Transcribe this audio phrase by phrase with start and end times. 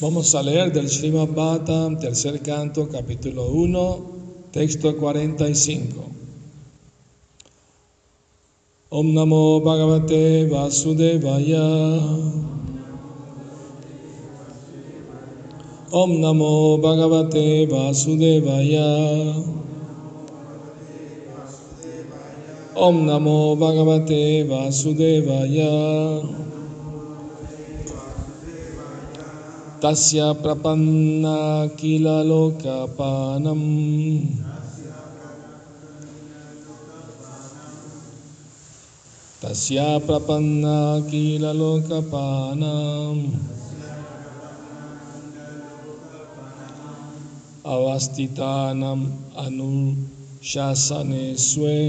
[0.00, 5.92] Vamos a leer del Srimad Bhattam, tercer canto, capítulo 1, texto 45.
[8.90, 11.62] Om Namo Bhagavate Vasudevaya.
[15.92, 19.34] Om Namo Bhagavate Vasudevaya.
[22.74, 26.51] Om Namo Bhagavate Vasudevaya.
[29.82, 31.30] तस्य प्रपन्न
[31.80, 33.62] किल लोकपानम्
[39.42, 40.64] तस्य प्रपन्न
[41.10, 43.24] किल लोकपानम्
[47.72, 49.04] अवस्थितानम्
[49.46, 51.80] अनुशासने स्वे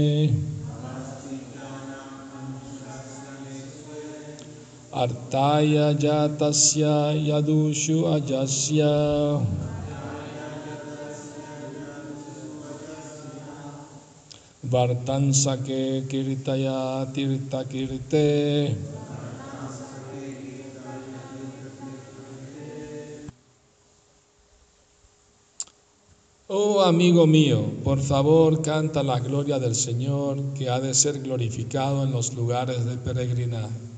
[4.94, 9.42] Artaya jatasya yadushu ajasya.
[14.62, 18.76] Vartansake kirtaya tirta kirte.
[26.46, 32.04] Oh amigo mío, por favor canta la gloria del Señor que ha de ser glorificado
[32.04, 33.93] en los lugares de peregrinaje.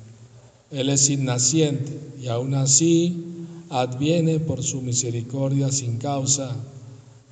[0.70, 3.24] Él es innaciente y aún así
[3.70, 6.56] adviene por su misericordia sin causa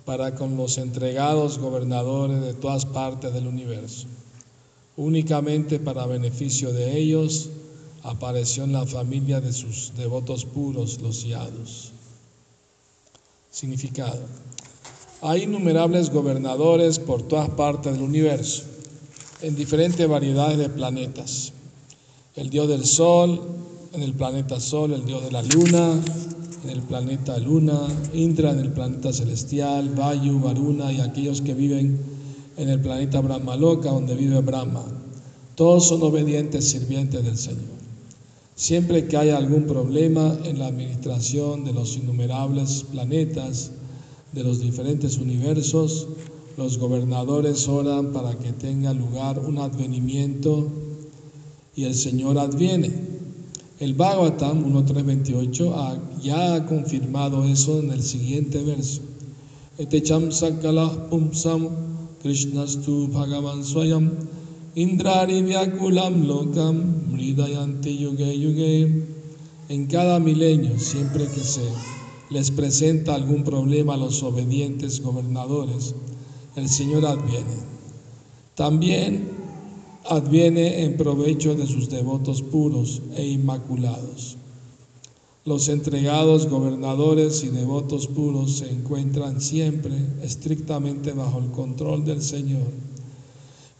[0.04, 4.06] para con los entregados gobernadores de todas partes del universo.
[4.96, 7.50] Únicamente para beneficio de ellos
[8.04, 11.90] apareció en la familia de sus devotos puros, los yados.
[13.50, 14.20] Significado.
[15.22, 18.62] Hay innumerables gobernadores por todas partes del universo,
[19.40, 21.52] en diferentes variedades de planetas
[22.36, 23.40] el dios del sol,
[23.92, 26.00] en el planeta sol, el dios de la luna,
[26.64, 32.00] en el planeta luna, Indra en el planeta celestial, Vayu, Varuna y aquellos que viven
[32.56, 34.84] en el planeta Brahmaloka, donde vive Brahma.
[35.54, 37.74] Todos son obedientes sirvientes del Señor.
[38.56, 43.70] Siempre que haya algún problema en la administración de los innumerables planetas,
[44.32, 46.08] de los diferentes universos,
[46.56, 50.83] los gobernadores oran para que tenga lugar un advenimiento
[51.76, 52.90] y el Señor adviene.
[53.80, 59.02] El Bhagavatam 1.328 ya ha confirmado eso en el siguiente verso.
[59.76, 61.68] Etecham sakala pumsam
[62.22, 64.12] krishnastu bhagavan swayam
[64.76, 66.76] indrari vyakulam lokam
[67.10, 69.04] mridayanti yuge yuge.
[69.68, 71.66] En cada milenio, siempre que se
[72.30, 75.94] les presenta algún problema a los obedientes gobernadores,
[76.54, 77.56] el Señor adviene.
[78.54, 79.33] También
[80.06, 84.36] adviene en provecho de sus devotos puros e inmaculados.
[85.46, 89.92] Los entregados gobernadores y devotos puros se encuentran siempre
[90.22, 92.66] estrictamente bajo el control del Señor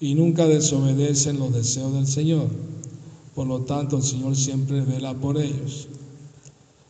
[0.00, 2.48] y nunca desobedecen los deseos del Señor.
[3.34, 5.88] Por lo tanto, el Señor siempre vela por ellos.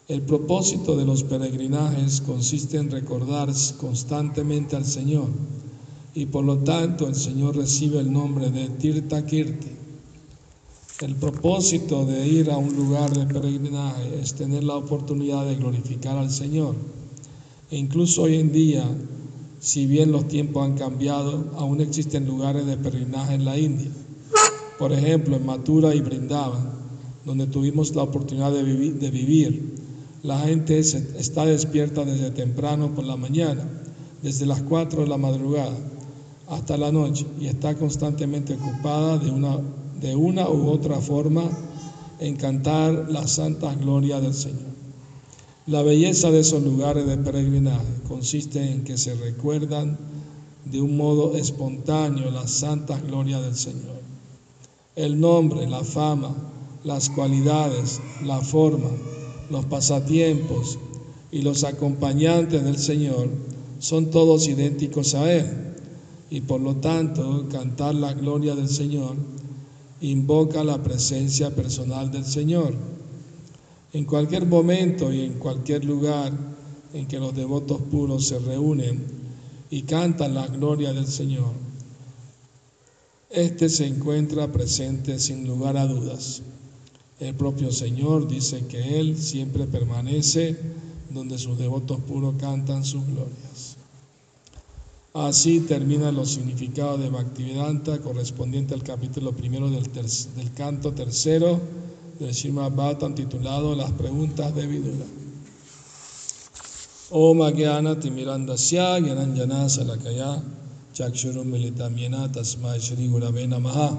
[0.09, 5.29] El propósito de los peregrinajes consiste en recordar constantemente al Señor
[6.15, 9.69] y por lo tanto el Señor recibe el nombre de Tirta Kirti.
[11.01, 16.17] El propósito de ir a un lugar de peregrinaje es tener la oportunidad de glorificar
[16.17, 16.77] al Señor.
[17.71, 18.85] E incluso hoy en día,
[19.59, 23.91] si bien los tiempos han cambiado, aún existen lugares de peregrinaje en la India.
[24.79, 26.75] Por ejemplo, en Mathura y Brindavan,
[27.27, 29.75] donde tuvimos la oportunidad de vivir, de vivir
[30.23, 33.69] la gente está despierta desde temprano por la mañana,
[34.23, 35.77] desde las 4 de la madrugada
[36.49, 39.59] hasta la noche y está constantemente ocupada de una,
[40.01, 41.43] de una u otra forma
[42.21, 44.75] en cantar la santa gloria del Señor.
[45.67, 49.99] La belleza de esos lugares de peregrinaje consiste en que se recuerdan
[50.67, 54.03] de un modo espontáneo la santa gloria del Señor.
[54.95, 56.35] El nombre, la fama,
[56.85, 58.91] las cualidades, la forma,
[59.51, 60.79] los pasatiempos
[61.33, 63.29] y los acompañantes del Señor
[63.79, 65.74] son todos idénticos a Él
[66.31, 69.17] y por lo tanto cantar la gloria del Señor
[70.01, 72.75] invoca la presencia personal del Señor.
[73.93, 76.33] En cualquier momento y en cualquier lugar
[76.93, 79.03] en que los devotos puros se reúnen
[79.71, 81.53] y cantan la gloria del Señor,
[83.31, 86.43] este se encuentra presente sin lugar a dudas.
[87.19, 90.57] El propio Señor dice que Él siempre permanece
[91.11, 93.74] donde sus devotos puros cantan sus glorias.
[95.17, 101.61] Así terminan los significados de Bhaktivedanta correspondiente al capítulo primero del, del canto tercero
[102.19, 105.05] del Srimad Bhattan titulado Las preguntas de Vidura.
[107.11, 110.43] Om Agyana Timirandasya Gyananjana Salakaya
[110.93, 113.97] Chakshurum Militamyena Tasmai Shri Gurave Namaha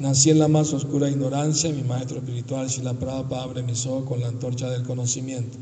[0.00, 4.20] Nací en la más oscura ignorancia, mi maestro espiritual Shila Prabhupada abre mis ojos con
[4.20, 5.56] la antorcha del conocimiento.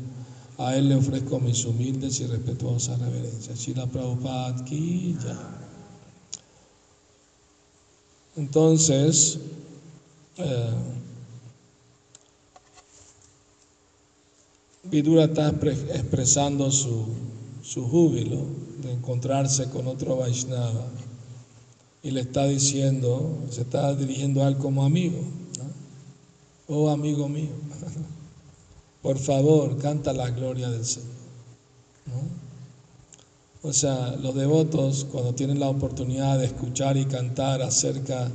[0.57, 3.59] A él le ofrezco mis humildes y respetuosas reverencias.
[3.59, 5.15] Shila Prabhupada ki
[8.35, 9.39] Entonces,
[10.37, 10.73] eh,
[14.83, 17.05] Vidura está expresando su,
[17.61, 18.45] su júbilo
[18.81, 20.87] de encontrarse con otro Vaishnava
[22.03, 25.19] y le está diciendo, se está dirigiendo a él como amigo.
[26.67, 27.49] Oh amigo mío,
[29.07, 31.07] por favor, canta la gloria del Señor.
[33.61, 38.29] O sea, los devotos cuando tienen la oportunidad de escuchar y cantar acerca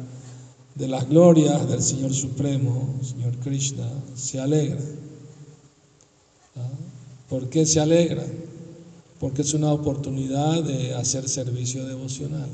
[0.75, 3.87] de las glorias del Señor Supremo, Señor Krishna,
[4.17, 4.83] se alegran.
[7.29, 8.33] ¿Por qué se alegran?
[9.21, 12.49] Porque es una oportunidad de hacer servicio devocional.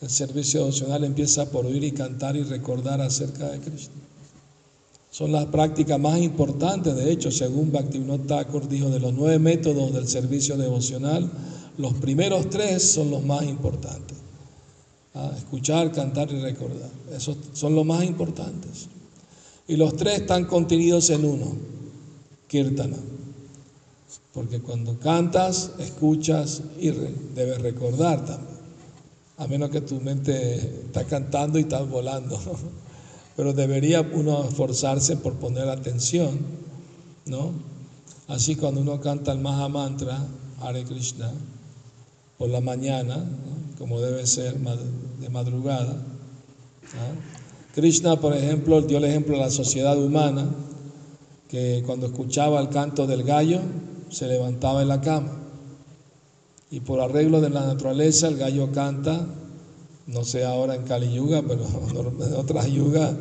[0.00, 3.92] El servicio devocional empieza por oír y cantar y recordar acerca de Cristo.
[5.10, 9.92] Son las prácticas más importantes, de hecho, según Bhaktivinoda Thakur dijo, de los nueve métodos
[9.92, 11.30] del servicio devocional,
[11.78, 14.16] los primeros tres son los más importantes.
[15.14, 16.90] Ah, escuchar, cantar y recordar.
[17.12, 18.88] Esos son los más importantes.
[19.66, 21.56] Y los tres están contenidos en uno,
[22.46, 22.96] Kirtana.
[24.32, 26.90] Porque cuando cantas, escuchas y
[27.34, 28.60] debes recordar también
[29.40, 32.38] a menos que tu mente está cantando y está volando.
[33.40, 36.40] Pero debería uno esforzarse por poner atención,
[37.24, 37.52] ¿no?
[38.28, 40.18] Así cuando uno canta el Maha Mantra,
[40.60, 41.32] Hare Krishna,
[42.36, 43.24] por la mañana,
[43.78, 45.96] como debe ser de madrugada.
[47.74, 50.46] Krishna, por ejemplo, dio el ejemplo a la sociedad humana,
[51.48, 53.62] que cuando escuchaba el canto del gallo,
[54.10, 55.32] se levantaba en la cama.
[56.70, 59.26] Y por arreglo de la naturaleza, el gallo canta,
[60.06, 61.64] no sé ahora en Kali Yuga, pero
[62.26, 63.14] en otras yugas,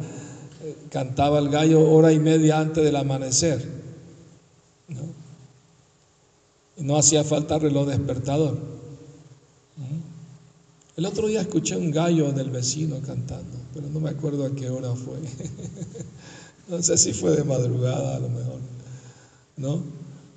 [0.90, 3.66] cantaba el gallo hora y media antes del amanecer.
[4.88, 5.02] ¿no?
[6.78, 8.58] No hacía falta reloj despertador.
[10.98, 14.70] El otro día escuché un gallo del vecino cantando, pero no me acuerdo a qué
[14.70, 15.18] hora fue.
[16.68, 18.60] no sé si fue de madrugada a lo mejor.
[19.56, 19.82] ¿No?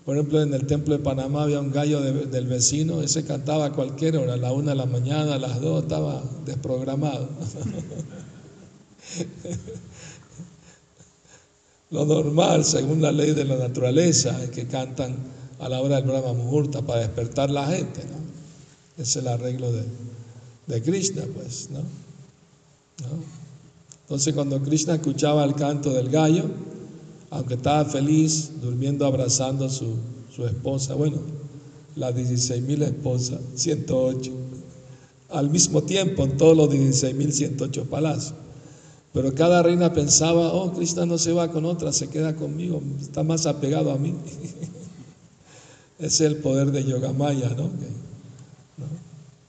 [0.05, 3.73] Por ejemplo, en el templo de Panamá había un gallo del vecino, ese cantaba a
[3.73, 7.29] cualquier hora, a la una de la mañana, a las dos, estaba desprogramado.
[11.91, 15.15] Lo normal, según la ley de la naturaleza, es que cantan
[15.61, 18.17] a la hora del Brahma Muhurta para despertar la gente, ¿no?
[19.03, 19.85] Es el arreglo de,
[20.67, 21.81] de Krishna, pues, ¿no?
[21.81, 23.23] ¿no?
[24.03, 26.51] Entonces, cuando Krishna escuchaba el canto del gallo,
[27.33, 29.97] aunque estaba feliz durmiendo abrazando a su,
[30.47, 31.17] esposa, bueno,
[31.97, 34.31] las 16 mil esposas, 108,
[35.31, 38.35] al mismo tiempo en todos los 16 mil 108 palacios.
[39.15, 43.23] Pero cada reina pensaba, oh, Krishna no se va con otra, se queda conmigo, está
[43.23, 44.15] más apegado a mí.
[45.99, 47.71] es el poder de Yogamaya, ¿no?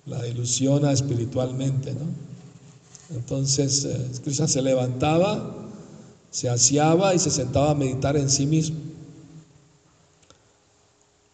[0.06, 3.18] La ilusiona espiritualmente, ¿no?
[3.18, 5.63] Entonces, eh, Krishna se levantaba
[6.34, 8.78] se aseaba y se sentaba a meditar en sí mismo.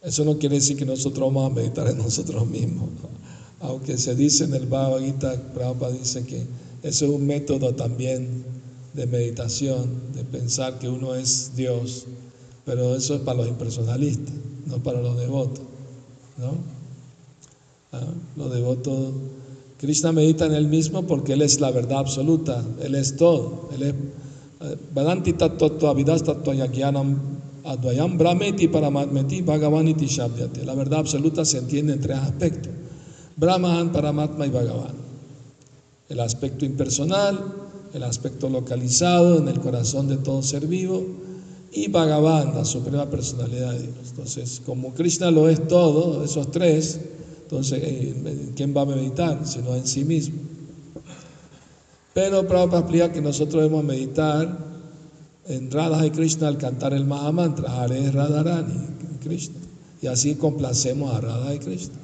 [0.02, 2.90] Eso no quiere decir que nosotros vamos a meditar en nosotros mismos.
[3.62, 6.46] Aunque se dice en el Bhagavad Gita, Prabhupada dice que
[6.84, 8.44] eso es un método también
[8.94, 12.06] de meditación, de pensar que uno es Dios,
[12.66, 14.34] pero eso es para los impersonalistas,
[14.66, 15.64] no para los devotos.
[16.38, 16.58] ¿no?
[17.94, 18.04] Ah,
[18.36, 19.14] los devotos,
[19.78, 23.84] Krishna medita en él mismo porque Él es la verdad absoluta, Él es todo, Él
[23.84, 23.94] es
[24.60, 25.34] Vedanti
[27.64, 30.08] Advayam Brahmeti Paramatmeti Bhagavaniti.
[30.66, 32.72] La verdad absoluta se entiende en tres aspectos:
[33.38, 34.96] Brahman, Paramatma y Bhagavan.
[36.10, 37.38] El aspecto impersonal,
[37.94, 41.06] el aspecto localizado en el corazón de todo ser vivo
[41.72, 44.10] y Bhagavan, la suprema personalidad de Dios.
[44.10, 47.00] Entonces, como Krishna lo es todo, esos tres,
[47.44, 49.46] entonces, eh, ¿quién va a meditar?
[49.46, 50.40] Sino en sí mismo.
[52.20, 54.58] Pero Prabhupada explica que nosotros debemos meditar
[55.48, 58.74] en Radha y Krishna al cantar el Mahamantra, Hare Radharani,
[59.24, 59.56] Krishna.
[60.02, 61.96] Y así complacemos a Radha y Krishna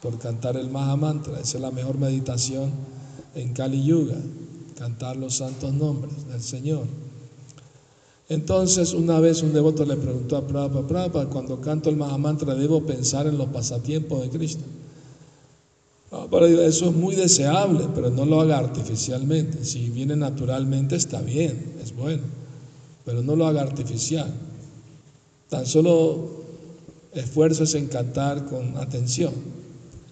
[0.00, 1.38] por cantar el Mahamantra.
[1.38, 2.70] Esa es la mejor meditación
[3.34, 4.16] en Kali Yuga,
[4.78, 6.86] cantar los santos nombres del Señor.
[8.30, 12.86] Entonces, una vez un devoto le preguntó a Prabhupada, Prabhupada, cuando canto el Mahamantra, ¿debo
[12.86, 14.64] pensar en los pasatiempos de Krishna?
[16.12, 19.64] Ah, eso es muy deseable, pero no lo haga artificialmente.
[19.64, 22.22] Si viene naturalmente está bien, es bueno,
[23.04, 24.32] pero no lo haga artificial.
[25.48, 26.44] Tan solo
[27.12, 29.32] esfuerzo es en cantar con atención.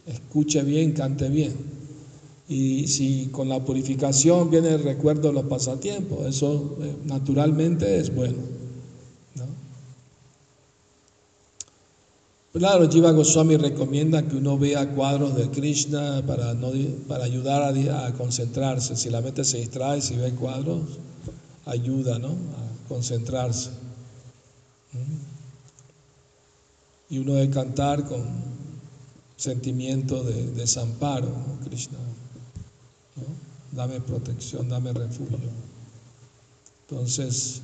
[0.06, 1.52] Escuche bien, cante bien.
[2.48, 8.14] Y si con la purificación viene el recuerdo de los pasatiempos, eso eh, naturalmente es
[8.14, 8.53] bueno.
[12.54, 16.70] Claro, Jiva Goswami recomienda que uno vea cuadros de Krishna para, no,
[17.08, 18.94] para ayudar a, concentrarse.
[18.94, 20.82] Si la mente se distrae, si ve cuadros,
[21.66, 22.28] ayuda ¿no?
[22.28, 23.70] a concentrarse.
[24.92, 25.16] ¿Mm?
[27.14, 28.22] Y uno debe cantar con
[29.36, 31.34] sentimiento de desamparo,
[31.64, 31.98] Krishna.
[33.72, 35.38] Dame protección, dame refugio.
[36.88, 37.62] Entonces,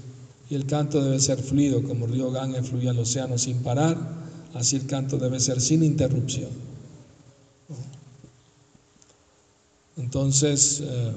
[0.49, 4.20] y el canto debe ser fluido, como el río Ganges fluye al océano sin parar
[4.54, 6.50] Así el canto debe ser sin interrupción.
[9.97, 11.12] Entonces, eh,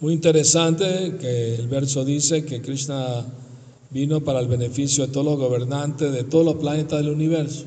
[0.00, 3.24] muy interesante que el verso dice que Krishna
[3.90, 7.64] vino para el beneficio de todos los gobernantes de todos los planetas del universo.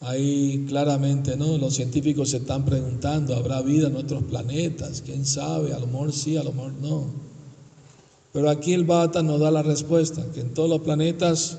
[0.00, 1.56] Ahí claramente, ¿no?
[1.56, 5.00] Los científicos se están preguntando, ¿habrá vida en otros planetas?
[5.00, 5.72] ¿Quién sabe?
[5.72, 7.06] A lo mejor sí, a lo mejor no.
[8.32, 11.58] Pero aquí el Bhata nos da la respuesta, que en todos los planetas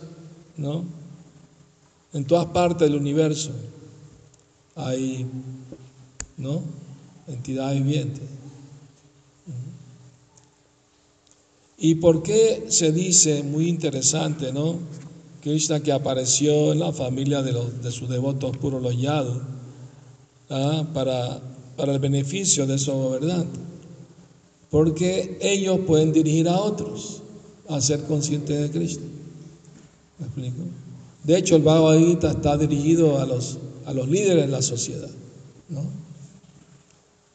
[0.58, 0.86] ¿no?
[2.14, 3.52] En todas partes del universo
[4.76, 5.26] hay,
[6.38, 6.62] ¿no?
[7.28, 8.24] Entidades vivientes.
[11.78, 14.80] ¿Y por qué se dice, muy interesante, ¿no?
[15.42, 19.38] Krishna que apareció en la familia de, los, de sus devotos puros los yadus,
[20.50, 20.88] ¿ah?
[20.94, 21.42] para,
[21.76, 23.60] para el beneficio de esos gobernantes.
[24.72, 27.22] Porque ellos pueden dirigir a otros
[27.70, 29.04] a ser conscientes de Cristo.
[30.20, 30.64] ¿Me explico?
[31.24, 35.10] De hecho, el Bhagavad Gita está dirigido a los, a los líderes de la sociedad,
[35.70, 35.84] ¿no?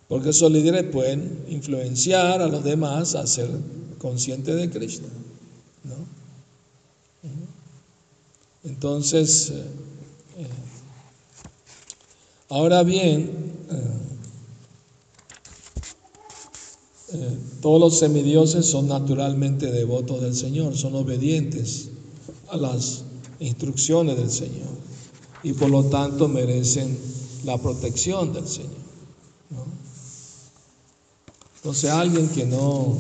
[0.09, 3.49] Porque esos líderes pueden influenciar a los demás a ser
[3.99, 5.07] conscientes de Cristo,
[5.85, 5.95] ¿no?
[8.63, 9.65] Entonces, eh,
[10.39, 10.47] eh,
[12.49, 13.31] ahora bien,
[17.13, 21.91] eh, todos los semidioses son naturalmente devotos del Señor, son obedientes
[22.51, 23.05] a las
[23.39, 24.69] instrucciones del Señor
[25.43, 26.99] y por lo tanto merecen
[27.45, 28.81] la protección del Señor.
[31.57, 32.97] Entonces alguien que no,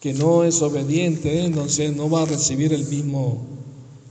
[0.00, 3.44] que no es obediente, entonces no va a recibir el mismo,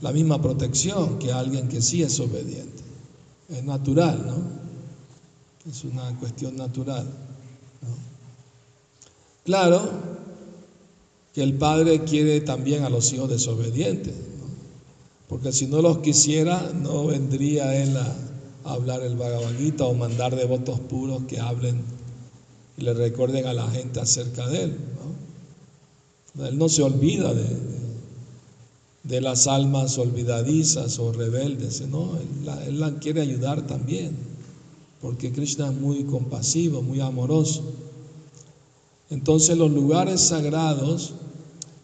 [0.00, 2.82] la misma protección que alguien que sí es obediente.
[3.48, 5.70] Es natural, ¿no?
[5.70, 7.06] Es una cuestión natural.
[9.44, 10.15] Claro,
[11.36, 14.14] que el padre quiere también a los hijos desobedientes,
[15.28, 18.16] porque si no los quisiera, no vendría él a,
[18.64, 21.82] hablar el Bhagavad o mandar devotos puros que hablen
[22.78, 24.76] y le recuerden a la gente acerca de él.
[26.40, 27.34] Él no se olvida
[29.04, 32.12] de, las almas olvidadizas o rebeldes, ¿no?
[32.66, 34.16] él la quiere ayudar también,
[35.02, 37.62] porque Krishna es muy compasivo, muy amoroso.
[39.10, 41.12] Entonces los lugares sagrados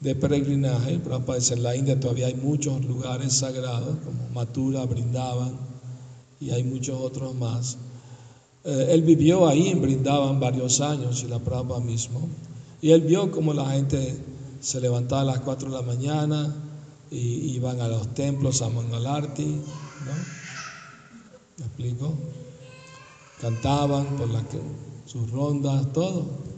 [0.02, 0.98] de peregrinaje.
[0.98, 5.56] Prabhupada dice, en la India todavía hay muchos lugares sagrados, como Mathura, Brindavan,
[6.40, 7.78] y hay muchos otros más.
[8.64, 12.28] Eh, él vivió ahí en Brindavan varios años, y la Prabhupada mismo,
[12.80, 14.18] y él vio como la gente
[14.60, 16.54] se levantaba a las 4 de la mañana
[17.10, 20.12] y iban a los templos a Mangalarti, ¿no?
[21.58, 22.14] ¿Me explico?
[23.40, 24.42] Cantaban por la,
[25.04, 26.51] sus rondas, todo.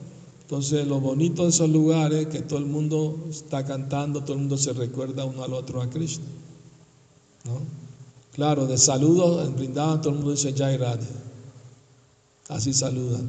[0.54, 4.38] Entonces, lo bonito de esos lugares es que todo el mundo está cantando, todo el
[4.38, 6.23] mundo se recuerda uno al otro a Cristo.
[7.42, 7.54] ¿no?
[8.34, 10.78] Claro, de saludos en Brindavan todo el mundo dice Jai.
[12.49, 13.28] Así saludan.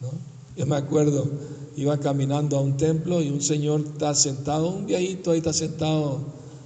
[0.00, 0.08] ¿no?
[0.56, 1.24] Yo me acuerdo,
[1.76, 6.18] iba caminando a un templo y un señor está sentado, un viejito ahí está sentado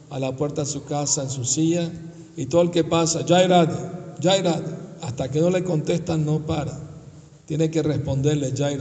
[0.09, 1.92] a la puerta de su casa en su silla
[2.38, 4.66] y todo el que pasa, Jai Radhe,
[5.02, 6.73] hasta que no le contestan no para.
[7.44, 8.78] Tiene que responderle Jai.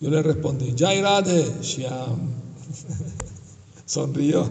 [0.00, 2.18] Yo le respondí, Jairade Shyam.
[3.84, 4.50] Sonrió.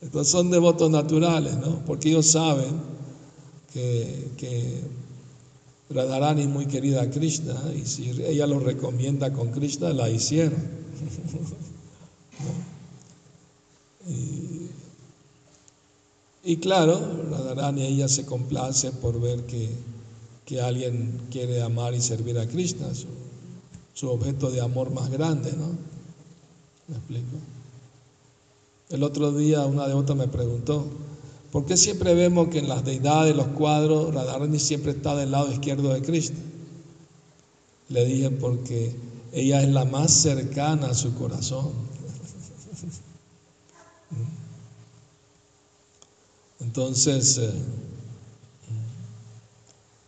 [0.00, 1.84] Entonces son devotos naturales, ¿no?
[1.84, 2.80] Porque ellos saben
[3.72, 4.82] que, que
[5.90, 10.62] Radharani es muy querida a Krishna y si ella lo recomienda con Krishna, la hicieron.
[14.08, 14.70] y,
[16.52, 19.68] y, claro, Radharani ella se complace por ver que,
[20.44, 22.86] que alguien quiere amar y servir a Krishna
[23.98, 25.70] su objeto de amor más grande, ¿no?
[26.86, 27.36] ¿Me explico?
[28.90, 30.86] El otro día una devota me preguntó,
[31.50, 35.50] ¿por qué siempre vemos que en las deidades, los cuadros, Radharani siempre está del lado
[35.50, 36.38] izquierdo de Krishna?
[37.88, 38.94] Le dije, porque
[39.32, 41.72] ella es la más cercana a su corazón.
[46.60, 47.50] Entonces, eh,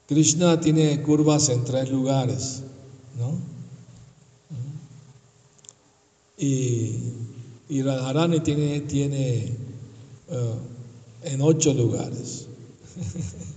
[0.06, 2.62] Krishna tiene curvas en tres lugares.
[6.40, 6.96] Y,
[7.68, 9.56] y Radharani tiene, tiene
[10.28, 10.54] eh,
[11.24, 12.46] en ocho lugares.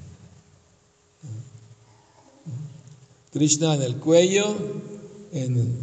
[3.32, 4.46] Krishna en el cuello,
[5.32, 5.75] en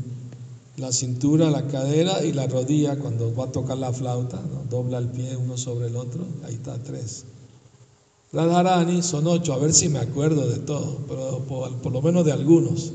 [0.77, 5.09] la cintura, la cadera y la rodilla cuando va a tocar la flauta, dobla el
[5.09, 7.25] pie uno sobre el otro, ahí está tres.
[8.33, 11.41] Radharani son ocho, a ver si me acuerdo de todo, pero
[11.83, 12.93] por, lo menos de algunos.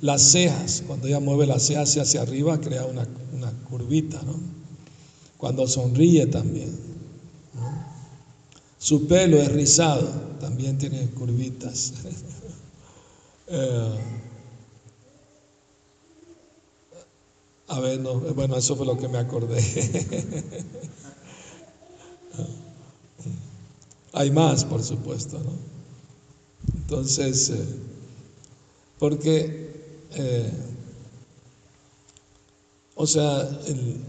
[0.00, 3.06] Las cejas, cuando ella mueve las cejas hacia arriba, crea una,
[3.68, 4.38] curvita, ¿no?
[5.36, 6.90] Cuando sonríe también.
[8.78, 10.08] Su pelo es rizado,
[10.40, 11.94] también tiene curvitas.
[13.52, 13.98] Eh,
[17.66, 19.60] a ver, no, bueno, eso fue lo que me acordé.
[24.12, 25.52] Hay más, por supuesto, ¿no?
[26.74, 27.64] Entonces, eh,
[28.98, 29.69] porque,
[30.14, 30.50] eh,
[32.94, 33.48] o sea,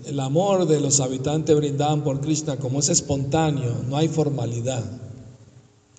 [0.06, 4.84] el, amor de los habitantes brindaban por Krishna, como es espontáneo, no hay formalidad,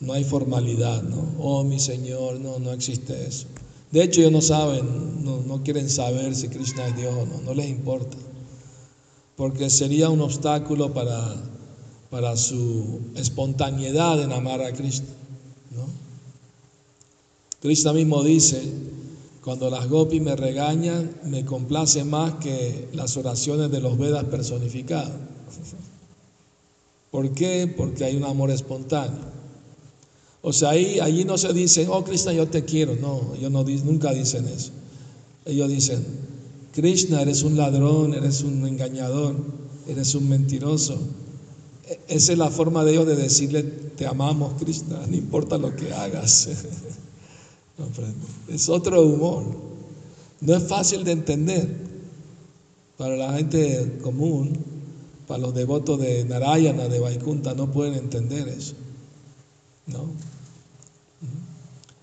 [0.01, 1.35] no hay formalidad, ¿no?
[1.39, 3.47] Oh, mi Señor, no, no existe eso.
[3.91, 7.55] De hecho, ellos no saben, no, quieren saber si Krishna es Dios o no, no
[7.55, 8.17] les importa,
[9.37, 11.35] porque sería un obstáculo para
[12.13, 15.09] para su espontaneidad en amar a Cristo.
[15.71, 15.87] ¿no?
[17.63, 18.63] Krishna mismo dice,
[19.43, 25.13] cuando las gopis me regañan, me complace más que las oraciones de los Vedas personificados.
[27.11, 27.73] ¿Por qué?
[27.77, 29.33] Porque hay un amor espontáneo.
[30.43, 32.97] O sea, ahí, allí no se dice, oh Krishna, yo te quiero.
[32.97, 34.71] No, ellos no, nunca dicen eso.
[35.45, 36.05] Ellos dicen,
[36.73, 39.37] Krishna, eres un ladrón, eres un engañador,
[39.89, 40.99] eres un mentiroso,
[42.09, 45.93] esa es la forma de ellos de decirle, te amamos, Krishna, no importa lo que
[45.93, 46.49] hagas.
[48.49, 49.45] es otro humor.
[50.41, 51.69] No es fácil de entender
[52.97, 54.57] para la gente común,
[55.27, 58.75] para los devotos de Narayana, de Vaikunta, no pueden entender eso.
[59.87, 60.07] ¿No?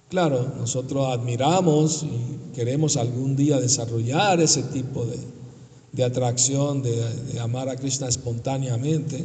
[0.10, 6.96] Claro, nosotros admiramos y queremos algún día desarrollar ese tipo de, atracción, de,
[7.32, 9.24] de amar a Krishna espontáneamente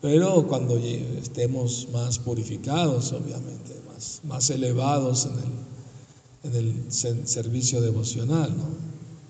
[0.00, 5.69] pero cuando estemos más purificados, obviamente, más, más elevados en el,
[6.42, 8.64] en el servicio devocional, ¿no?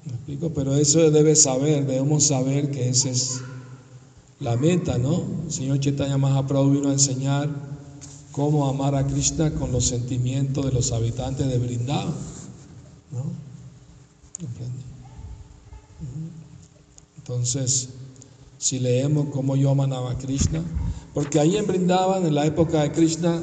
[0.06, 0.50] ¿Me explico?
[0.50, 3.40] Pero eso debe saber, debemos saber que esa es
[4.38, 5.24] la meta, ¿no?
[5.44, 7.50] El Señor Chaitanya Mahaprabhu vino a enseñar
[8.32, 12.14] cómo amar a Krishna con los sentimientos de los habitantes de Vrindavan,
[13.12, 13.24] ¿no?
[17.18, 17.90] Entonces,
[18.58, 20.62] si leemos cómo yo amaba a Krishna,
[21.12, 23.42] porque ahí en Brindavan, en la época de Krishna,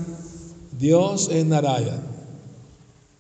[0.80, 2.07] Dios es Narayan.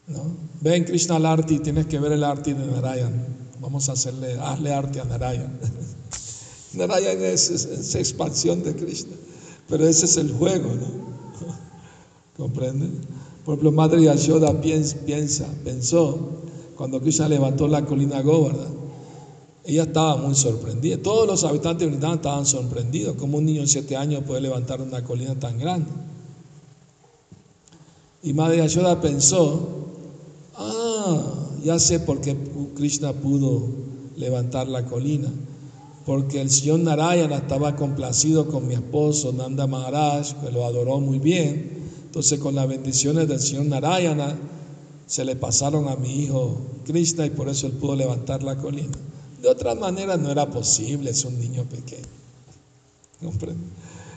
[0.07, 0.37] ¿No?
[0.61, 3.13] Ven Krishna al Arti, tienes que ver el Arti de Narayan.
[3.59, 5.59] Vamos a hacerle, hazle Arti a Narayan.
[6.73, 9.15] Narayan es, expansión de Krishna,
[9.69, 10.87] pero ese es el juego, ¿no?
[12.37, 13.01] ¿Comprenden?
[13.45, 16.31] Por ejemplo, Madre Yashoda piensa, piensa, pensó
[16.75, 18.77] cuando Krishna levantó la colina Govardhan
[19.67, 20.97] ella estaba muy sorprendida.
[20.97, 23.17] Todos los habitantes de Vrindavan estaban sorprendidos.
[23.17, 25.91] como un niño de siete años puede levantar una colina tan grande?
[28.23, 29.86] Y Madre Yashoda pensó,
[31.63, 32.35] ya sé por qué
[32.75, 33.67] Krishna pudo
[34.15, 35.29] levantar la colina.
[36.05, 41.19] Porque el señor Narayana estaba complacido con mi esposo Nanda Maharaj, que lo adoró muy
[41.19, 41.83] bien.
[42.05, 44.37] Entonces con las bendiciones del señor Narayana
[45.05, 48.97] se le pasaron a mi hijo Krishna y por eso él pudo levantar la colina.
[49.41, 52.07] De otra manera no era posible, es un niño pequeño.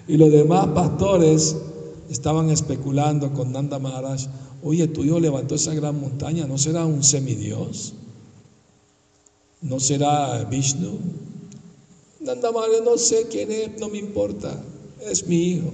[0.07, 1.57] Y los demás pastores
[2.11, 4.20] estaban especulando con Nanda Maharaj,
[4.62, 7.94] oye, tu hijo levantó esa gran montaña, ¿no será un semidios?
[9.62, 10.99] ¿No será Vishnu?
[12.20, 14.62] Nanda Maharaj, no sé quién es, no me importa,
[15.01, 15.70] es mi hijo.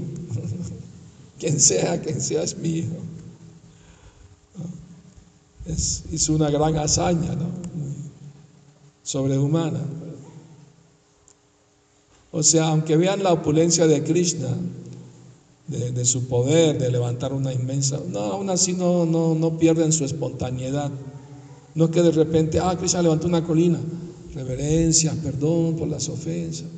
[1.38, 2.96] quien sea, quien sea, es mi hijo.
[5.66, 7.66] Es, hizo una gran hazaña, ¿no?
[9.06, 9.80] sobrehumana.
[12.32, 14.48] O sea, aunque vean la opulencia de Krishna,
[15.68, 20.04] de, su poder, de levantar una inmensa, no, aún así no, no, no pierden su
[20.04, 20.90] espontaneidad.
[21.74, 23.78] No es que de repente, ah, Krishna levantó una colina,
[24.34, 26.68] reverencia, perdón por las ofensas,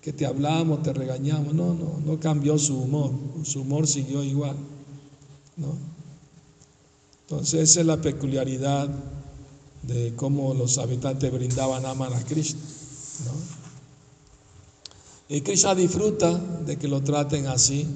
[0.00, 1.52] que te hablamos, te regañamos.
[1.52, 3.10] No, no, no cambió su humor,
[3.42, 4.56] su humor siguió igual.
[5.56, 5.76] ¿no?
[7.22, 8.88] Entonces esa es la peculiaridad
[9.82, 12.60] de cómo los habitantes brindaban aman a Cristo.
[15.28, 16.32] Y Krishna disfruta
[16.64, 17.86] de que lo traten así,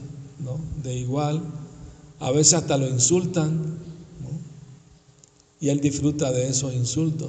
[0.40, 0.58] ¿no?
[0.82, 1.40] De igual.
[2.18, 3.78] A veces hasta lo insultan,
[5.62, 7.28] Y él disfruta de esos insultos.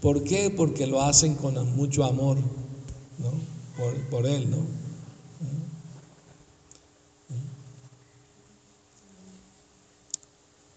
[0.00, 0.50] ¿Por qué?
[0.50, 2.36] Porque lo hacen con mucho amor,
[3.18, 3.30] ¿no?
[4.10, 4.66] Por, él, ¿no?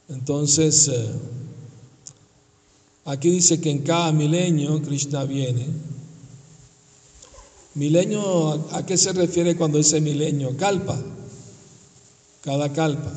[0.09, 1.09] Entonces, eh,
[3.05, 5.65] aquí dice que en cada milenio Krishna viene
[7.75, 10.55] Milenio, ¿a qué se refiere cuando dice milenio?
[10.57, 10.97] Calpa.
[12.41, 13.11] Cada calpa.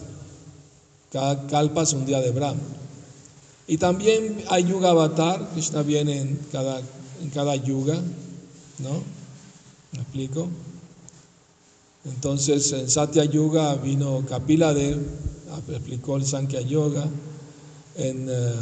[1.12, 2.61] Cada calpa es un día de Brahma.
[3.66, 6.81] Y también hay yuga avatar, Krishna viene en cada,
[7.23, 8.01] en cada yuga,
[8.79, 9.03] ¿no?
[9.92, 10.49] ¿Me explico?
[12.05, 14.99] Entonces en Satya Yuga vino Kapiladev,
[15.68, 17.07] explicó el Sankhya Yoga.
[17.97, 18.53] En, eh,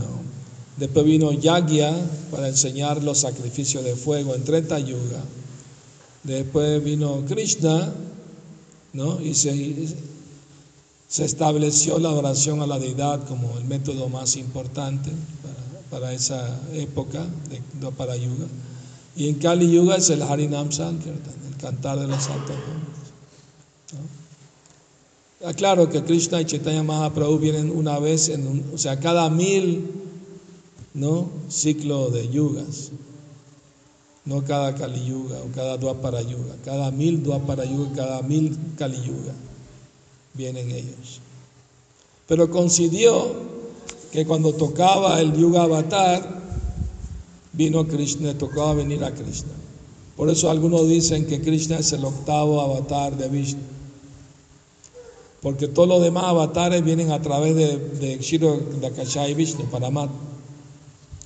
[0.76, 1.94] después vino Yagya
[2.30, 5.22] para enseñar los sacrificios de fuego en Treta Yuga.
[6.26, 7.92] Después vino Krishna,
[8.92, 9.20] ¿no?
[9.20, 9.94] Y se,
[11.08, 15.12] se estableció la oración a la deidad como el método más importante
[15.88, 18.46] para, esa época de, para Yuga.
[19.14, 22.56] Y en Kali Yuga es el Harinam Sankirtan, el cantar de los santos
[23.92, 25.54] ¿no?
[25.54, 29.92] Claro que Krishna y Chaitanya Mahaprabhu vienen una vez, en o sea, cada mil
[30.92, 31.28] ¿no?
[31.48, 32.90] ciclo de yugas
[34.26, 38.98] no cada Kali Yuga o cada Dwapara Yuga, cada mil Dwapara Yuga, cada mil Kali
[38.98, 39.32] Yuga
[40.34, 41.20] vienen ellos.
[42.26, 43.34] Pero coincidió
[44.12, 46.42] que cuando tocaba el Yuga Avatar,
[47.52, 49.52] vino Krishna, tocaba venir a Krishna.
[50.16, 53.60] Por eso algunos dicen que Krishna es el octavo avatar de Vishnu.
[55.42, 60.10] Porque todos los demás avatares vienen a través de, de Shiro Dakashai Vishnu, Paramat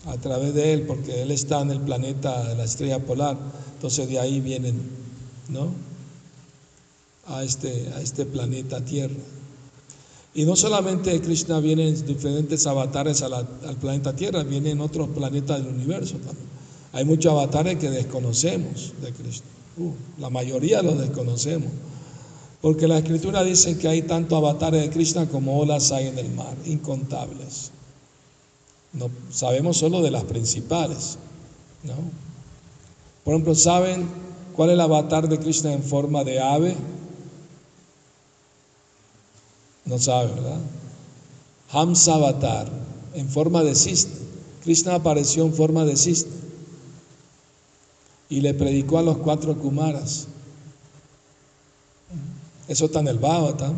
[0.07, 3.37] a través de él, porque él está en el planeta de la estrella polar,
[3.75, 4.81] entonces de ahí vienen,
[5.49, 5.69] ¿no?
[7.27, 9.15] A este, a este planeta Tierra.
[10.33, 15.59] Y no solamente Krishna viene en diferentes avatares al planeta Tierra, viene en otros planetas
[15.59, 16.49] del universo también.
[16.93, 19.47] Hay muchos avatares que desconocemos de Krishna.
[19.79, 21.71] Uh, la mayoría los desconocemos.
[22.61, 26.31] Porque la escritura dice que hay tantos avatares de Krishna como olas hay en el
[26.33, 27.71] mar, incontables.
[28.93, 31.19] No, sabemos solo de las principales.
[31.85, 31.95] ¿no?
[33.25, 34.09] Por ejemplo, ¿saben
[34.55, 36.77] cuál es el avatar de Krishna en forma de ave?
[39.85, 40.61] No saben, ¿verdad?
[41.71, 42.69] Hamsa avatar,
[43.15, 44.13] en forma de cisne.
[44.63, 46.41] Krishna apareció en forma de cisne
[48.29, 50.29] y le predicó a los cuatro Kumaras.
[52.69, 53.75] Eso está en el Bhagavatam.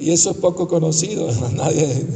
[0.00, 2.06] Y eso es poco conocido, nadie,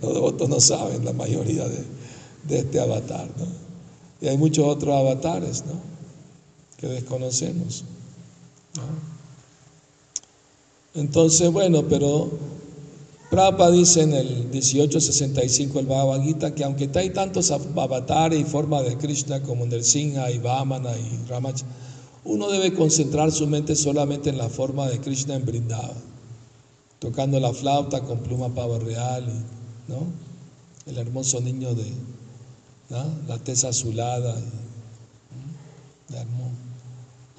[0.00, 3.28] los devotos no saben la mayoría de, este avatar.
[3.38, 3.46] ¿no?
[4.20, 5.74] Y hay muchos otros avatares ¿no?
[6.76, 7.84] que desconocemos.
[10.94, 12.30] Entonces, bueno, pero
[13.30, 18.84] Prabhupada dice en el 1865 el Bhagavad Gita que aunque hay tantos avatares y formas
[18.84, 21.62] de Krishna como Singha y Vamana y Ramach,
[22.24, 26.11] uno debe concentrar su mente solamente en la forma de Krishna en Vrindavan
[27.02, 30.06] tocando la flauta con pluma pavo real, y, ¿no?
[30.86, 31.92] El hermoso niño de
[33.26, 34.36] la tesa azulada,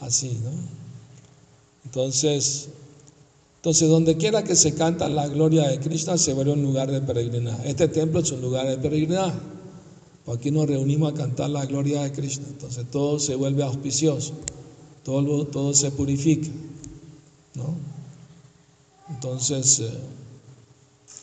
[0.02, 0.52] así, ¿no?
[1.86, 2.67] Entonces,
[3.56, 6.99] entonces, donde quiera que se canta la gloria de Krishna, se vuelve un lugar de
[6.99, 7.69] peregrinaje.
[7.69, 9.39] Este templo es un lugar de peregrinaje.
[10.28, 12.47] Aquí nos reunimos a cantar la gloria de Krishna.
[12.49, 14.34] Entonces, todo se vuelve auspicioso,
[15.06, 16.49] todo, todo se purifica,
[17.56, 17.92] ¿no?
[19.13, 19.99] Entonces, eh,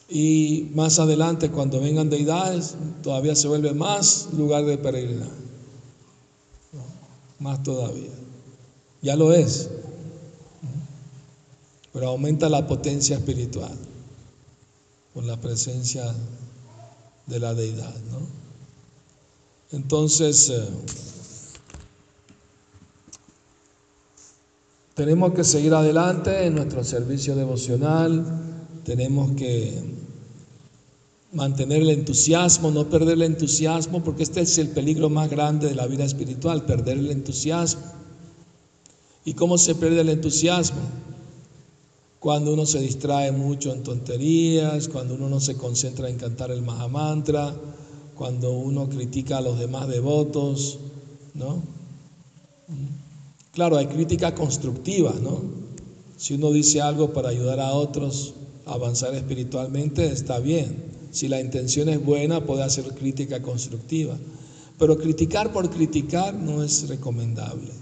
[0.08, 5.30] y más adelante, cuando vengan deidades, todavía se vuelve más lugar de peregrinaje.
[7.38, 8.10] Más todavía.
[9.02, 9.70] Ya lo es.
[11.92, 13.76] Pero aumenta la potencia espiritual
[15.14, 16.14] con la presencia
[17.26, 17.94] de la deidad.
[18.10, 18.18] ¿no?
[19.72, 20.68] Entonces, eh,
[25.00, 28.22] Tenemos que seguir adelante en nuestro servicio devocional,
[28.84, 29.82] tenemos que
[31.32, 35.74] mantener el entusiasmo, no perder el entusiasmo, porque este es el peligro más grande de
[35.74, 37.80] la vida espiritual, perder el entusiasmo.
[39.24, 40.82] ¿Y cómo se pierde el entusiasmo?
[42.18, 46.60] Cuando uno se distrae mucho en tonterías, cuando uno no se concentra en cantar el
[46.60, 47.56] Mahamantra,
[48.14, 50.78] cuando uno critica a los demás devotos,
[51.32, 51.62] ¿no?
[53.52, 55.42] Claro, hay crítica constructiva, ¿no?
[56.16, 58.34] Si uno dice algo para ayudar a otros
[58.66, 60.84] a avanzar espiritualmente, está bien.
[61.10, 64.16] Si la intención es buena, puede hacer crítica constructiva.
[64.78, 67.72] Pero criticar por criticar no es recomendable.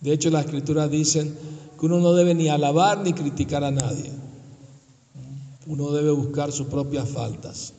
[0.00, 1.34] De hecho, las escrituras dicen
[1.78, 4.12] que uno no debe ni alabar ni criticar a nadie.
[5.66, 7.72] Uno debe buscar sus propias faltas.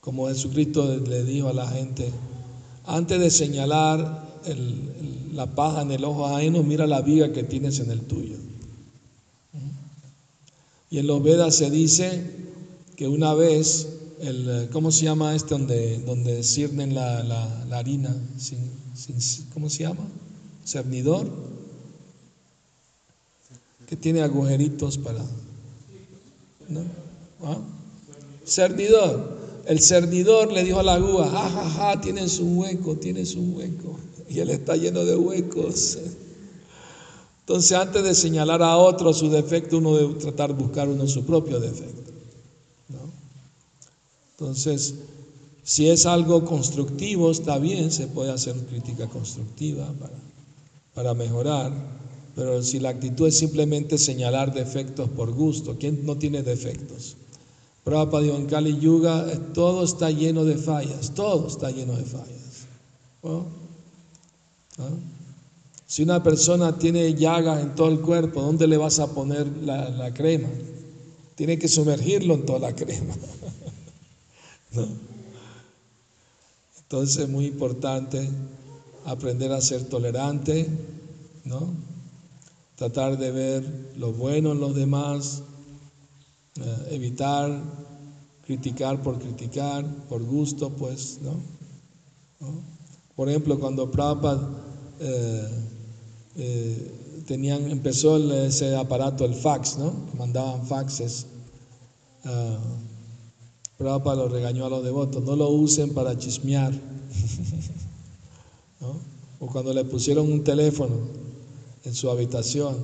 [0.00, 2.10] Como Jesucristo le dijo a la gente,
[2.86, 4.29] antes de señalar
[5.32, 8.36] la paja en el ojo ajeno, mira la viga que tienes en el tuyo.
[10.90, 12.20] Y en los Vedas se dice
[12.96, 13.88] que una vez,
[14.20, 18.14] el, ¿cómo se llama este donde, donde sirven la, harina?
[19.54, 20.04] ¿Cómo se llama?
[20.64, 21.30] Cernidor.
[23.86, 25.24] Que tiene agujeritos para...
[26.68, 26.82] ¿no?
[27.42, 27.58] ¿Ah?
[28.44, 29.38] Cernidor.
[29.66, 33.98] El cernidor le dijo a la aguja, ja, ja, tienes un hueco, tienes un hueco.
[34.30, 35.98] Y él está lleno de huecos.
[37.40, 41.24] Entonces, antes de señalar a otro su defecto, uno debe tratar de buscar uno su
[41.24, 42.12] propio defecto.
[44.38, 44.94] Entonces,
[45.64, 50.14] si es algo constructivo, está bien, se puede hacer crítica constructiva para,
[50.94, 51.72] para mejorar,
[52.34, 57.16] pero si la actitud es simplemente señalar defectos por gusto, ¿quién no tiene defectos?
[57.84, 62.66] Prabhupada dijo en Kali Yuga, todo está lleno de fallas, todo está lleno de fallas.
[63.22, 63.59] ¿No?
[65.90, 70.14] Si una persona tiene llagas en todo el cuerpo, ¿dónde le vas a poner la,
[70.14, 70.48] crema?
[71.34, 73.12] Tiene que sumergirlo en toda la crema.
[76.82, 78.30] Entonces es muy importante
[79.04, 80.68] aprender a ser tolerante,
[81.44, 81.74] ¿no?
[82.76, 85.42] Tratar de ver lo bueno en los demás,
[86.54, 87.50] eh, evitar
[88.46, 91.34] criticar por criticar, por gusto, pues, ¿no?
[93.16, 94.69] Por ejemplo, cuando Prabhupada
[95.00, 95.48] eh,
[96.36, 99.92] eh, tenían, empezó ese aparato, el fax, ¿no?
[100.16, 101.26] Mandaban faxes.
[102.24, 102.58] Uh,
[103.78, 106.72] Prabhupada lo regañó a los devotos, no lo usen para chismear.
[109.42, 110.96] O cuando le pusieron un teléfono
[111.84, 112.76] en su habitación.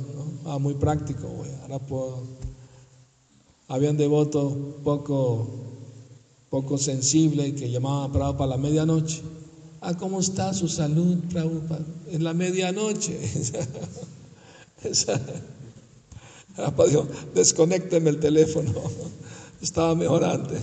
[0.46, 1.28] Ah, muy práctico.
[1.62, 2.22] Ahora puedo.
[3.68, 5.48] Habían devotos poco,
[6.48, 9.22] poco sensibles que llamaban a Prabhupada a la medianoche.
[9.88, 11.84] Ah, ¿cómo está su salud, Prabhupada?
[12.10, 13.20] En la medianoche.
[16.56, 18.72] Prabhupada dijo, desconécteme el teléfono.
[19.62, 20.60] Estaba mejor antes.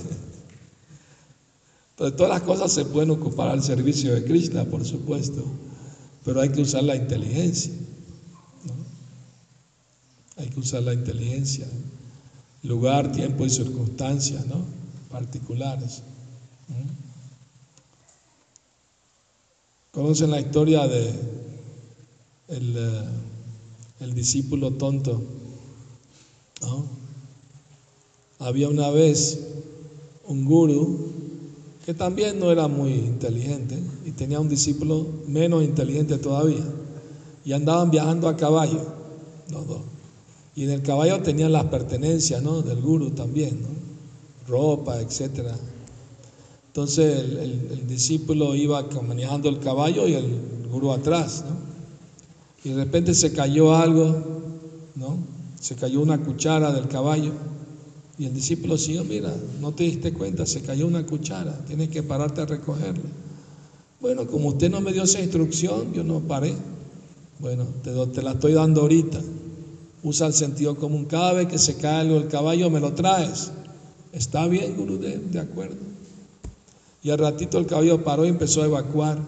[1.91, 5.41] Entonces, todas las cosas se pueden ocupar al servicio de Krishna, por supuesto,
[6.25, 7.71] pero hay que usar la inteligencia.
[10.35, 11.65] Hay que usar la inteligencia,
[12.63, 14.65] lugar, tiempo y circunstancias ¿no?
[15.09, 16.01] particulares.
[19.93, 21.07] ¿Conocen la historia de
[22.47, 23.03] el, eh,
[23.99, 25.21] el discípulo tonto?
[28.39, 29.39] Había una vez
[30.27, 30.97] un guru
[31.85, 36.65] que también no era muy inteligente y tenía un discípulo menos inteligente todavía.
[37.45, 38.81] Y andaban viajando a caballo,
[39.51, 39.81] los dos.
[40.55, 42.63] Y en el caballo tenían las pertenencias ¿no?
[42.63, 43.59] del guru también,
[44.47, 45.55] ropa, etcétera.
[46.73, 50.25] Entonces el, discípulo iba manejando el caballo y el
[50.71, 51.55] gurú atrás, ¿no?
[52.63, 54.17] Y de repente se cayó algo,
[54.95, 55.19] ¿no?
[55.61, 57.31] Se cayó una cuchara del caballo
[58.17, 59.31] y el discípulo siguió, mira,
[59.61, 63.03] no te diste cuenta, se cayó una cuchara, tienes que pararte a recogerla.
[64.01, 66.55] Bueno, como usted no me dio esa instrucción, yo no paré.
[67.37, 69.19] Bueno, te, la estoy dando ahorita.
[70.01, 71.05] Usa el sentido común.
[71.05, 73.51] Cada vez que se cae algo del caballo, me lo traes.
[74.11, 75.92] Está bien, Gurudev, de acuerdo.
[77.03, 79.19] Y al ratito el caballo paró y empezó a evacuar.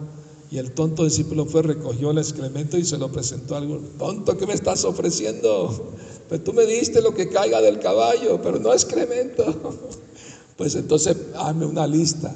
[0.49, 4.47] Y el tonto discípulo fue, recogió el excremento y se lo presentó al Tonto, ¿qué
[4.47, 5.91] me estás ofreciendo?
[6.29, 9.43] Pues tú me diste lo que caiga del caballo, pero no excremento.
[10.57, 12.33] Pues entonces hazme una lista.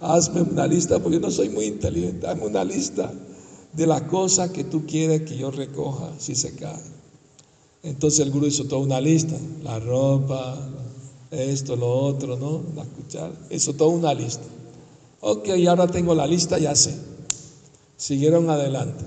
[0.00, 2.26] Hazme una lista, porque yo no soy muy inteligente.
[2.26, 3.10] Hazme una lista
[3.72, 6.82] de las cosas que tú quieres que yo recoja si se cae.
[7.82, 9.34] Entonces el gurú hizo toda una lista.
[9.64, 10.58] La ropa,
[11.32, 12.62] esto, lo otro, ¿no?
[12.76, 14.44] La cuchara, eso toda una lista.
[15.20, 16.94] Ok, ahora tengo la lista, ya sé.
[17.96, 19.04] Siguieron adelante.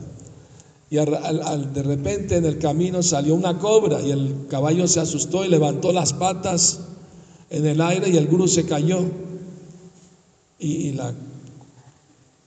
[0.90, 5.50] Y de repente en el camino salió una cobra y el caballo se asustó y
[5.50, 6.80] levantó las patas
[7.50, 9.00] en el aire y el guru se cayó.
[10.58, 11.14] Y, la,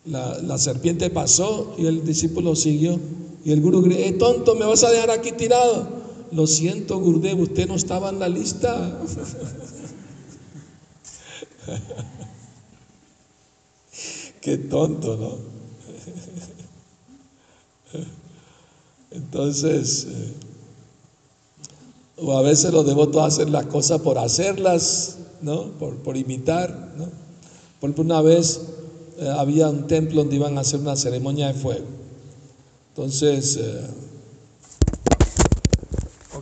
[0.07, 2.99] la, serpiente pasó y el discípulo siguió.
[3.45, 5.98] Y el guru gritó, eh, tonto, ¿me vas a dejar aquí tirado?
[6.31, 9.01] Lo siento, Gurudev, usted no estaba en la lista.
[14.41, 15.39] Qué tonto, ¿no?
[19.11, 20.33] Entonces, eh,
[22.19, 25.73] o a veces los devotos hacen las cosas por hacerlas, ¿no?
[25.79, 27.09] Por, imitar, ¿no?
[27.81, 28.61] Por una vez
[29.19, 31.87] eh, había un templo donde iban a hacer una ceremonia de fuego.
[32.91, 33.81] Entonces, eh,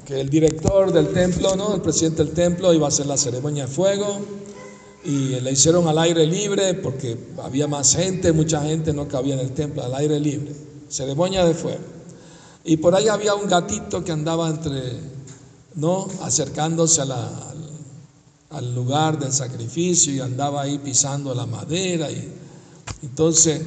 [0.09, 1.75] el director del templo, ¿no?
[1.75, 4.21] el presidente del templo iba a hacer la ceremonia de fuego
[5.05, 9.41] y le hicieron al aire libre porque había más gente, mucha gente no cabía en
[9.41, 10.53] el templo, al aire libre,
[10.89, 11.81] ceremonia de fuego.
[12.65, 14.81] Y por ahí había un gatito que andaba entre,
[15.77, 16.09] ¿no?
[16.23, 22.33] acercándose al, lugar del sacrificio y andaba ahí pisando la madera y
[23.03, 23.61] entonces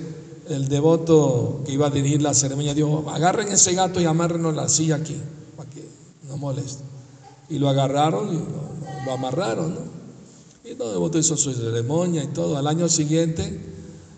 [0.49, 4.67] el devoto que iba a dirigir la ceremonia dijo, agarren ese gato y amárrenos la
[4.67, 5.38] silla aquí, que
[6.29, 6.83] no moleste.
[7.49, 9.81] Y lo agarraron y lo, amarraron, ¿no?
[10.63, 12.57] Y el devoto hizo su ceremonia y todo.
[12.57, 13.59] Al año siguiente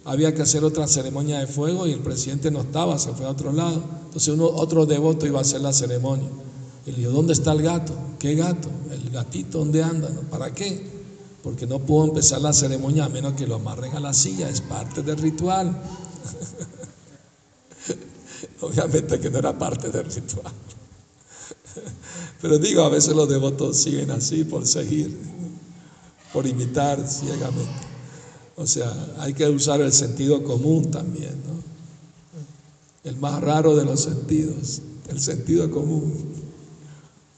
[0.04, 3.30] había que hacer otra ceremonia de fuego y el presidente no estaba, se fue a
[3.30, 3.82] otro lado.
[4.06, 6.28] Entonces uno, otro devoto iba a hacer la ceremonia.
[6.86, 7.93] Y le dijo, ¿dónde está el gato?
[8.19, 8.69] ¿Qué gato?
[8.91, 10.10] El gatito, ¿dónde anda?
[10.30, 10.91] ¿Para qué?
[11.43, 14.62] Porque no puedo empezar la ceremonia a menos que lo amarren a la silla, es
[14.62, 15.71] parte del ritual.
[18.62, 20.54] Obviamente que no era parte del ritual.
[22.42, 25.18] Pero digo, a veces los devotos siguen así por seguir,
[26.34, 27.88] por imitar ciegamente.
[28.56, 31.62] O sea, hay que usar el sentido común también, ¿no?
[33.04, 36.14] El más raro de los sentidos, el sentido común,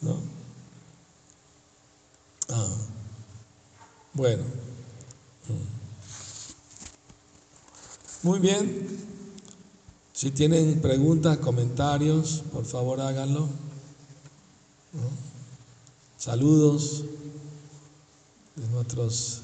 [0.01, 0.17] ¿no?
[2.49, 2.75] Ah.
[4.13, 4.43] Bueno.
[8.21, 8.87] Muy bien.
[10.13, 13.49] Si tienen preguntas, comentarios, por favor háganlo.
[16.17, 17.03] Saludos
[18.55, 19.41] de nuestros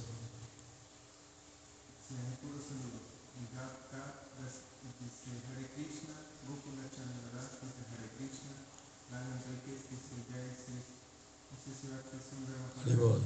[12.86, 13.22] Haribol.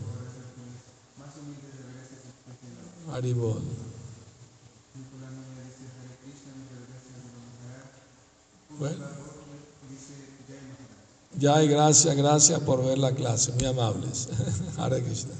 [3.12, 3.62] Haribol.
[8.80, 9.33] Bueno.
[11.48, 14.30] Hay gracias, gracias por ver la clase, muy amables.
[14.78, 15.34] Hare Krishna.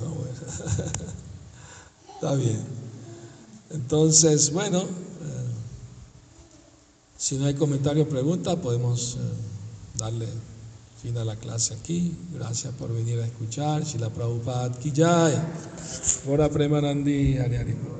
[2.14, 2.60] Está bien.
[3.70, 4.84] Entonces, bueno, eh,
[7.16, 9.18] si no hay comentario o pregunta, podemos eh,
[9.98, 10.26] darle
[11.00, 12.16] fin a la clase aquí.
[12.34, 13.86] Gracias por venir a escuchar.
[13.86, 15.34] Si la Prabhupada Ki Jai.
[16.28, 17.99] Ora Premanandi Hari.